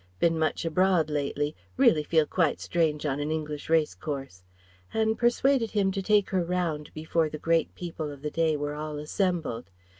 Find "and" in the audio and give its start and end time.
4.95-5.15